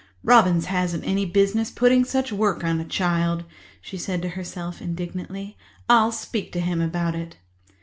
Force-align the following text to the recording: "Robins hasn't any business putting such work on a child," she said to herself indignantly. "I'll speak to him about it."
"Robins 0.23 0.65
hasn't 0.65 1.05
any 1.05 1.27
business 1.27 1.69
putting 1.69 2.03
such 2.05 2.31
work 2.33 2.63
on 2.63 2.79
a 2.79 2.85
child," 2.85 3.43
she 3.83 3.99
said 3.99 4.19
to 4.23 4.29
herself 4.29 4.81
indignantly. 4.81 5.57
"I'll 5.87 6.11
speak 6.11 6.51
to 6.53 6.59
him 6.59 6.81
about 6.81 7.13
it." 7.13 7.37